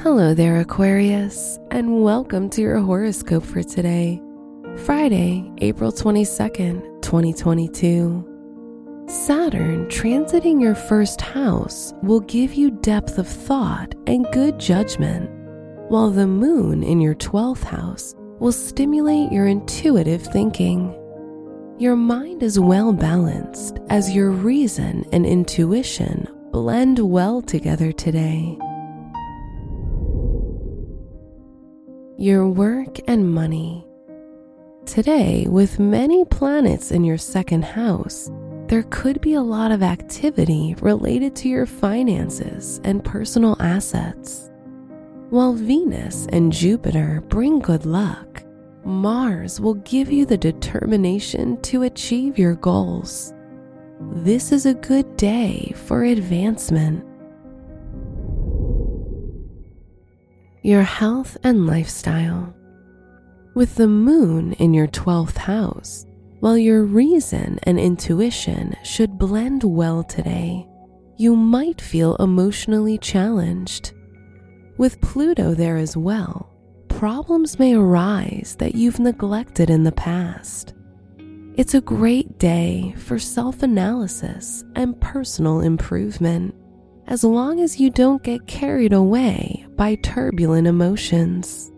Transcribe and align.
Hello 0.00 0.34
there, 0.34 0.60
Aquarius, 0.60 1.58
and 1.70 2.02
welcome 2.02 2.50
to 2.50 2.60
your 2.60 2.78
horoscope 2.80 3.42
for 3.42 3.62
today, 3.62 4.20
Friday, 4.84 5.50
April 5.58 5.90
22nd, 5.90 7.00
2022. 7.00 9.06
Saturn 9.08 9.86
transiting 9.86 10.60
your 10.60 10.74
first 10.74 11.22
house 11.22 11.94
will 12.02 12.20
give 12.20 12.52
you 12.52 12.72
depth 12.72 13.16
of 13.16 13.26
thought 13.26 13.94
and 14.06 14.26
good 14.32 14.60
judgment, 14.60 15.30
while 15.88 16.10
the 16.10 16.26
moon 16.26 16.82
in 16.82 17.00
your 17.00 17.14
12th 17.14 17.64
house 17.64 18.14
will 18.38 18.52
stimulate 18.52 19.32
your 19.32 19.46
intuitive 19.46 20.22
thinking. 20.22 20.92
Your 21.78 21.96
mind 21.96 22.42
is 22.42 22.60
well 22.60 22.92
balanced 22.92 23.78
as 23.88 24.14
your 24.14 24.30
reason 24.30 25.06
and 25.10 25.24
intuition 25.24 26.28
blend 26.52 26.98
well 26.98 27.40
together 27.40 27.92
today. 27.92 28.58
Your 32.18 32.48
work 32.48 32.98
and 33.08 33.30
money. 33.30 33.86
Today, 34.86 35.46
with 35.50 35.78
many 35.78 36.24
planets 36.24 36.90
in 36.90 37.04
your 37.04 37.18
second 37.18 37.62
house, 37.62 38.30
there 38.68 38.84
could 38.84 39.20
be 39.20 39.34
a 39.34 39.42
lot 39.42 39.70
of 39.70 39.82
activity 39.82 40.74
related 40.80 41.36
to 41.36 41.50
your 41.50 41.66
finances 41.66 42.80
and 42.84 43.04
personal 43.04 43.54
assets. 43.60 44.50
While 45.28 45.52
Venus 45.52 46.26
and 46.32 46.50
Jupiter 46.50 47.22
bring 47.28 47.58
good 47.58 47.84
luck, 47.84 48.42
Mars 48.82 49.60
will 49.60 49.74
give 49.74 50.10
you 50.10 50.24
the 50.24 50.38
determination 50.38 51.60
to 51.64 51.82
achieve 51.82 52.38
your 52.38 52.54
goals. 52.54 53.34
This 54.00 54.52
is 54.52 54.64
a 54.64 54.72
good 54.72 55.18
day 55.18 55.74
for 55.76 56.04
advancement. 56.04 57.04
Your 60.66 60.82
health 60.82 61.36
and 61.44 61.64
lifestyle. 61.64 62.52
With 63.54 63.76
the 63.76 63.86
moon 63.86 64.52
in 64.54 64.74
your 64.74 64.88
12th 64.88 65.36
house, 65.36 66.04
while 66.40 66.58
your 66.58 66.82
reason 66.82 67.60
and 67.62 67.78
intuition 67.78 68.74
should 68.82 69.16
blend 69.16 69.62
well 69.62 70.02
today, 70.02 70.66
you 71.18 71.36
might 71.36 71.80
feel 71.80 72.16
emotionally 72.16 72.98
challenged. 72.98 73.92
With 74.76 75.00
Pluto 75.00 75.54
there 75.54 75.76
as 75.76 75.96
well, 75.96 76.52
problems 76.88 77.60
may 77.60 77.76
arise 77.76 78.56
that 78.58 78.74
you've 78.74 78.98
neglected 78.98 79.70
in 79.70 79.84
the 79.84 79.92
past. 79.92 80.74
It's 81.54 81.74
a 81.74 81.80
great 81.80 82.40
day 82.40 82.92
for 82.98 83.20
self 83.20 83.62
analysis 83.62 84.64
and 84.74 85.00
personal 85.00 85.60
improvement, 85.60 86.56
as 87.06 87.22
long 87.22 87.60
as 87.60 87.78
you 87.78 87.88
don't 87.88 88.24
get 88.24 88.48
carried 88.48 88.92
away 88.92 89.55
by 89.76 89.96
turbulent 89.96 90.66
emotions. 90.66 91.70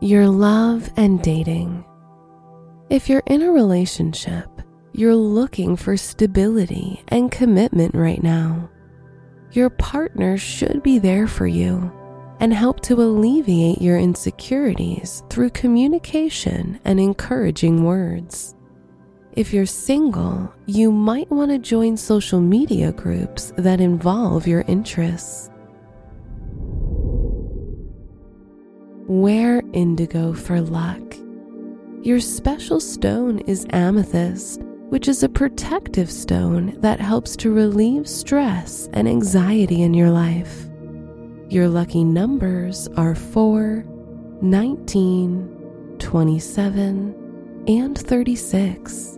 Your 0.00 0.28
love 0.28 0.90
and 0.96 1.22
dating. 1.22 1.84
If 2.90 3.08
you're 3.08 3.22
in 3.26 3.42
a 3.42 3.52
relationship, 3.52 4.48
you're 4.92 5.14
looking 5.14 5.76
for 5.76 5.96
stability 5.96 7.02
and 7.08 7.30
commitment 7.30 7.94
right 7.94 8.22
now 8.22 8.70
your 9.52 9.70
partner 9.70 10.36
should 10.36 10.82
be 10.82 10.98
there 10.98 11.26
for 11.26 11.46
you 11.46 11.92
and 12.40 12.52
help 12.52 12.80
to 12.80 12.94
alleviate 12.94 13.80
your 13.80 13.98
insecurities 13.98 15.22
through 15.30 15.50
communication 15.50 16.78
and 16.84 17.00
encouraging 17.00 17.82
words. 17.82 18.54
If 19.38 19.54
you're 19.54 19.66
single, 19.66 20.52
you 20.66 20.90
might 20.90 21.30
want 21.30 21.52
to 21.52 21.60
join 21.60 21.96
social 21.96 22.40
media 22.40 22.90
groups 22.90 23.52
that 23.56 23.80
involve 23.80 24.48
your 24.48 24.64
interests. 24.66 25.48
Wear 29.06 29.62
indigo 29.72 30.32
for 30.32 30.60
luck. 30.60 31.14
Your 32.02 32.18
special 32.18 32.80
stone 32.80 33.38
is 33.46 33.64
amethyst 33.70 34.60
which 34.88 35.06
is 35.06 35.22
a 35.22 35.28
protective 35.28 36.10
stone 36.10 36.74
that 36.80 36.98
helps 36.98 37.36
to 37.36 37.52
relieve 37.54 38.08
stress 38.08 38.88
and 38.92 39.06
anxiety 39.06 39.82
in 39.82 39.94
your 39.94 40.10
life. 40.10 40.66
Your 41.48 41.68
lucky 41.68 42.02
numbers 42.02 42.88
are 42.96 43.14
4, 43.14 43.84
19, 44.42 45.96
27, 46.00 47.64
and 47.68 47.98
36. 47.98 49.17